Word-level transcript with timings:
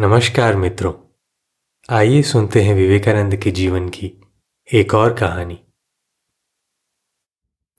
नमस्कार 0.00 0.56
मित्रों। 0.56 0.92
आइए 1.90 2.22
सुनते 2.22 2.62
हैं 2.62 2.74
विवेकानंद 2.74 3.36
के 3.36 3.50
जीवन 3.50 3.88
की 3.88 4.20
एक 4.74 4.94
और 4.94 5.14
कहानी। 5.14 5.64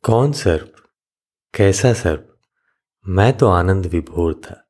कौन 0.04 0.32
सर्प? 0.32 0.74
कैसा 1.54 1.94
सर्प? 1.94 2.38
मैं 3.08 3.38
तो 3.38 3.48
आनंद 3.48 3.86
विभोर 3.86 4.34
था। 4.34 4.70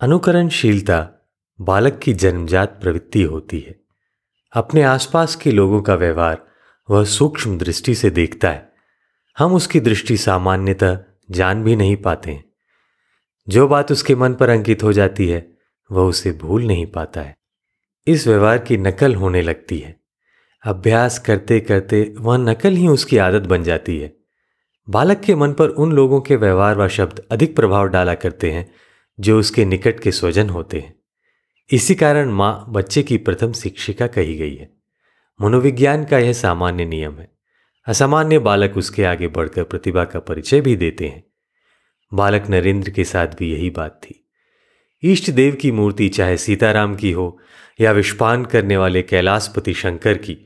अनुकरणशीलता 0.00 1.10
बालक 1.60 2.00
की 2.02 2.12
जन्मजात 2.12 2.78
प्रवृत्ति 2.82 3.22
होती 3.22 3.60
है। 3.60 3.80
अपने 4.52 4.82
आसपास 4.82 5.36
के 5.36 5.50
लोगों 5.50 5.82
का 5.82 5.94
व्यवहार 5.94 6.46
वह 6.90 7.04
सूक्ष्म 7.04 7.58
दृष्टि 7.58 7.94
से 7.94 8.10
देखता 8.10 8.50
है। 8.50 8.72
हम 9.38 9.54
उसकी 9.54 9.80
दृष्टि 9.80 10.16
सामान्यतः 10.16 11.04
जान 11.30 11.64
भी 11.64 11.76
नहीं 11.76 11.96
पाते 11.96 12.32
हैं। 12.32 12.52
जो 13.48 13.68
बात 13.68 13.92
उसके 13.92 14.14
मन 14.14 14.34
पर 14.34 14.48
अंकित 14.48 14.82
हो 14.82 14.92
जाती 14.92 15.28
है 15.28 15.57
वह 15.92 16.02
उसे 16.02 16.32
भूल 16.32 16.64
नहीं 16.66 16.86
पाता 16.86 17.20
है। 17.20 17.36
इस 18.06 18.26
व्यवहार 18.26 18.58
की 18.58 18.76
नकल 18.76 19.14
होने 19.14 19.42
लगती 19.42 19.78
है। 19.78 20.00
अभ्यास 20.62 21.18
करते 21.18 21.60
करते 21.60 22.14
वह 22.18 22.36
नकल 22.36 22.70
ही 22.70 22.88
उसकी 22.88 23.16
आदत 23.16 23.42
बन 23.42 23.62
जाती 23.62 23.98
है। 23.98 24.16
बालक 24.88 25.20
के 25.20 25.34
मन 25.34 25.52
पर 25.52 25.68
उन 25.68 25.92
लोगों 25.92 26.20
के 26.20 26.36
व्यवहार 26.36 26.78
व 26.78 26.88
शब्द 26.88 27.26
अधिक 27.30 27.56
प्रभाव 27.56 27.88
डाला 27.88 28.14
करते 28.14 28.50
हैं, 28.50 28.74
जो 29.20 29.38
उसके 29.38 29.64
निकट 29.64 30.00
के 30.00 30.12
स्वजन 30.12 30.50
होते 30.50 30.80
हैं। 30.80 30.94
इसी 31.72 31.94
कारण 31.94 32.30
माँ 32.30 32.64
बच्चे 32.68 33.02
की 33.02 33.16
प्रथम 33.16 33.52
शिक्षिका 33.52 34.06
कही 34.06 34.36
गई 34.36 34.56
है। 34.56 34.72
मनोविज्ञान 35.42 36.04
का 36.04 36.18
यह 36.18 36.32
सामान्य 36.32 36.84
नियम 36.84 37.18
है। 37.18 37.32
असामान्य 37.86 38.38
बालक 38.38 38.76
उसके 38.76 39.04
आगे 39.04 39.28
बढ़कर 39.28 39.62
प्रतिभा 39.62 40.04
का 40.04 40.20
परिचय 40.20 40.60
भी 40.60 40.76
देते 40.76 41.08
हैं। 41.08 41.24
बालक 42.14 42.48
नरेंद्र 42.50 42.90
के 42.90 43.04
साथ 43.04 43.26
भी 43.26 43.52
यही 43.52 43.70
बात 43.70 44.00
थी। 44.04 44.27
इष्ट 45.02 45.30
देव 45.30 45.54
की 45.54 45.70
मूर्ति 45.72 46.08
चाहे 46.08 46.36
सीताराम 46.36 46.94
की 46.96 47.12
हो 47.12 47.38
या 47.80 47.92
विष्पान 47.92 48.44
करने 48.44 48.76
वाले 48.76 49.02
कैलाशपति 49.02 49.74
शंकर 49.74 50.18
की, 50.18 50.36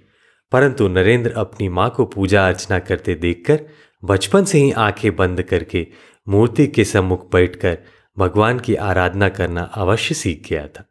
परंतु 0.53 0.89
नरेंद्र 0.89 1.33
अपनी 1.33 1.69
माँ 1.69 1.89
को 1.91 2.05
पूजा 2.05 2.47
अर्चना 2.49 2.79
करते 2.79 3.15
देखकर 3.15 3.61
बचपन 4.03 4.45
से 4.45 4.59
ही 4.59 4.73
आँखें 4.73 5.15
बंद 5.17 5.43
करके 5.43 5.87
मूर्ति 6.29 6.67
के 6.67 6.85
सम्मुख 6.85 7.33
बैठकर 7.33 7.79
भगवान 8.19 8.59
की 8.59 8.75
आराधना 8.75 9.29
करना 9.29 9.63
अवश्य 9.63 10.15
सीख 10.15 10.49
गया 10.49 10.67
था। 10.67 10.85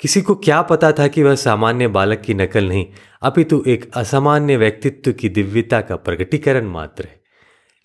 किसी 0.00 0.20
को 0.22 0.34
क्या 0.34 0.60
पता 0.62 0.92
था 0.92 1.06
कि 1.06 1.22
वह 1.22 1.34
सामान्य 1.34 1.88
बालक 1.88 2.20
की 2.20 2.34
नकल 2.34 2.68
नहीं, 2.68 2.86
अपितु 3.22 3.62
एक 3.66 3.90
असामान्य 3.94 4.56
व्यक्तित्व 4.56 5.12
की 5.12 5.28
दिव्यता 5.28 5.80
का 5.80 5.96
प्रकटीकरण 5.96 6.66
मात्र 6.66 7.04
है। 7.04 7.20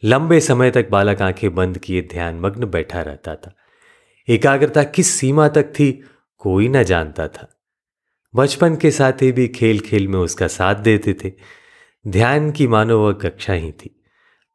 लंबे 0.03 0.39
समय 0.39 0.71
तक 0.71 0.89
बालक 0.89 1.21
आँखें 1.21 1.53
बंद 1.55 1.77
किए 1.77 2.01
ध्यान 2.01 2.39
मग्न 2.39 2.65
बैठा 2.65 3.01
रहता 3.01 3.35
था। 3.35 3.55
एकाग्रता 4.27 4.83
किस 4.83 5.09
सीमा 5.11 5.47
तक 5.47 5.73
थी, 5.79 5.91
कोई 6.37 6.67
न 6.67 6.83
जानता 6.83 7.27
था। 7.27 7.51
बचपन 8.33 8.75
के 8.75 8.91
साथी 8.91 9.31
भी 9.31 9.47
खेल 9.47 9.79
खेल 9.79 10.07
में 10.07 10.19
उसका 10.19 10.47
साथ 10.47 10.75
देते 10.75 11.13
थे। 11.23 11.31
ध्यान 12.05 12.51
की 12.51 12.67
मानो 12.67 12.99
वह 12.99 13.13
कक्षा 13.13 13.53
ही 13.53 13.71
थी, 13.71 13.89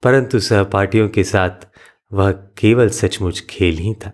परंतु 0.03 0.41
सहपाठियों 0.41 1.09
के 1.09 1.25
साथ 1.25 1.67
वह 2.13 2.31
केवल 2.59 2.89
सचमुच 2.89 3.41
खेल 3.51 3.77
ही 3.77 3.95
था। 3.95 4.13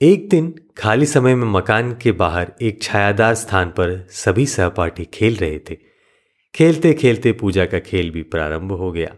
एक 0.00 0.28
दिन 0.28 0.54
खाली 0.76 1.06
समय 1.06 1.34
में 1.34 1.46
मकान 1.46 1.92
के 1.94 2.12
बाहर 2.12 2.52
एक 2.62 2.82
छायादार 2.82 3.34
स्थान 3.34 3.68
पर 3.70 4.06
सभी 4.10 4.46
सहपाठी 4.46 5.04
खेल 5.04 5.36
रहे 5.36 5.58
थे। 5.58 5.76
खेलते 6.54 6.92
खेलते 6.94 7.32
पूजा 7.32 7.64
का 7.66 7.78
खेल 7.78 8.10
भी 8.10 8.22
प्रारंभ 8.22 8.72
हो 8.72 8.90
गया। 8.92 9.16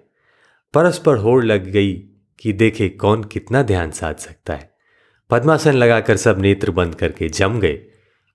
परस्पर 0.75 1.17
होड़ 1.17 1.45
लग 1.45 1.67
गई 1.67 1.93
कि 2.41 2.53
देखे 2.53 2.89
कौन 2.89 3.25
कितना 3.25 3.63
ध्यान 3.63 3.91
साध 3.91 4.17
सकता 4.17 4.55
है। 4.55 4.77
पद्मासन 5.31 5.73
लगाकर 5.73 6.17
सब 6.17 6.41
नेत्र 6.41 6.71
बंद 6.71 6.95
करके 6.95 7.29
जम 7.29 7.61
गए। 7.61 7.85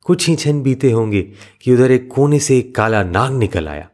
कुछ 0.06 0.30
ही 0.30 0.36
क्षण 0.36 0.62
बीते 0.62 0.92
होंगे 0.92 1.32
कि 1.62 1.74
उधर 1.74 1.92
एक 1.92 2.12
कोने 2.12 2.40
से 2.40 2.58
एक 2.58 2.76
काला 2.76 3.04
नाग 3.04 3.34
निकल 3.34 3.68
आया। 3.68 3.90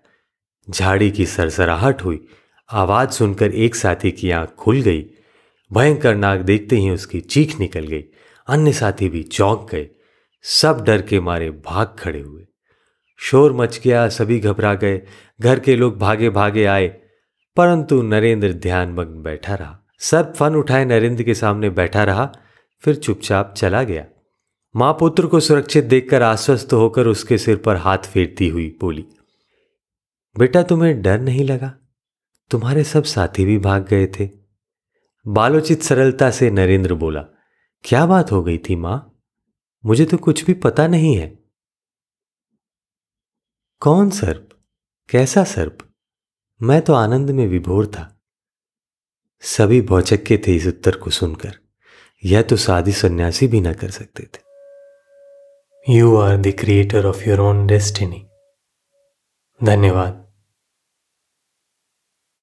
झाड़ी 0.70 1.12
की 1.12 1.26
सरसराहट 1.26 2.04
हुई। 2.04 2.28
आवाज़ 2.72 3.10
सुनकर 3.10 3.52
एक 3.52 3.76
साथी 3.76 4.12
की 4.12 4.32
आँख 4.32 4.50
खुल 4.50 4.82
गई। 4.82 5.06
भयंकर 5.74 6.16
नाग 6.16 6.42
देखते 6.42 6.76
ही 6.76 6.90
उसकी 6.90 7.20
चीख 7.20 7.60
निकल 7.60 7.88
गई। 7.88 8.04
अन्य 8.48 8.74
साथी 8.74 9.10
भी 9.10 9.24
चौंक 9.24 9.68
गए। 9.72 9.90
सब 10.44 10.84
डर 10.84 11.02
के 11.02 11.20
मारे 11.20 11.52
भाग 11.52 11.96
खड़े 12.00 12.20
हुए। 12.20 12.44
शोर 13.20 13.54
मच 13.54 13.82
गया, 13.84 14.10
सभी 14.10 14.40
घबरा 14.40 14.74
गए। 14.74 15.02
घर 15.42 15.60
के 15.60 15.76
लोग 15.76 15.98
भागे 15.98 16.30
भागे 16.30 16.66
आए। 16.66 17.02
परंतु 17.56 18.02
नरेंद्र 18.02 18.54
ध्यान 18.54 18.90
मग्न 18.90 19.22
बैठा 19.22 19.56
रहा। 19.56 19.87
सब 20.00 20.34
फन 20.34 20.56
उठाए 20.56 20.86
नरेंद्र 20.86 21.24
के 21.24 21.34
सामने 21.34 21.70
बैठा 21.70 22.04
रहा, 22.04 22.32
फिर 22.80 22.96
चुपचाप 22.96 23.54
चला 23.58 23.84
गया। 23.84 24.06
माँ 24.76 24.94
पुत्र 24.94 25.28
को 25.28 25.40
सुरक्षित 25.40 25.86
देखकर 25.86 26.22
आश्वस्त 26.22 26.74
होकर 26.74 27.08
उसके 27.08 27.38
सिर 27.38 27.58
पर 27.58 27.76
हाथ 27.76 27.98
फेरती 27.98 28.48
हुई 28.48 28.78
बोली, 28.82 29.06
बेटा, 30.38 30.64
तुम्हें 30.64 31.02
डर 31.02 31.20
नहीं 31.20 31.46
लगा? 31.46 31.74
तुम्हारे 32.52 32.84
सब 32.84 33.04
साथी 33.04 33.46
भी 33.46 33.58
भाग 33.58 33.88
गए 33.88 34.08
थे। 34.08 34.30
बालोचित 35.28 35.84
सरलता 35.84 36.32
से 36.32 36.50
नरेंद्र 36.52 36.94
बोला, 36.94 37.22
क्या 37.84 38.06
बात 38.06 38.32
हो 38.32 38.44
गई 38.44 38.58
थी 38.58 38.76
माँ? 38.76 39.14
मुझे 39.86 40.06
तो 40.06 40.18
कुछ 40.18 40.46
भी 40.46 40.54
पता 40.54 40.88
नहीं 40.88 41.16
है। 41.16 41.28
कौन 43.80 44.10
सर्प? 44.10 44.50
कैसा 45.10 45.44
सर्प? 45.44 45.78
मैं 46.62 46.82
तो 46.82 46.94
आनंद 46.94 47.30
में 47.30 47.48
विभोर 47.48 47.88
था। 47.88 48.17
सभी 49.42 49.82
भौचक्के 49.82 50.38
थे 50.38 50.56
इस 50.56 50.68
उत्तर 50.68 50.96
को 50.96 51.10
सुनकर। 51.10 51.54
यह 52.26 52.42
तो 52.42 52.56
सादी 52.56 52.92
सन्यासी 52.92 53.48
भी 53.48 53.62
ना 53.62 53.74
कर 53.74 53.90
सकते 53.90 54.24
थे। 54.24 55.94
You 55.94 56.16
are 56.18 56.38
the 56.38 56.54
creator 56.60 57.06
of 57.06 57.24
your 57.30 57.40
own 57.40 57.68
destiny 57.68 58.26
धन्यवाद। 59.64 60.27